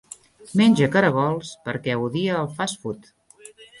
Menge 0.61 0.87
caragols 0.95 1.51
perquè 1.69 1.99
odie 2.07 2.33
el 2.45 2.51
'fast 2.57 2.81
food'. 2.87 3.13